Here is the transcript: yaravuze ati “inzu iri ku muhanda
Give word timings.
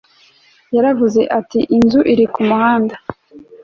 yaravuze 0.75 1.21
ati 1.39 1.59
“inzu 1.77 1.99
iri 2.13 2.25
ku 2.33 2.39
muhanda 2.49 2.95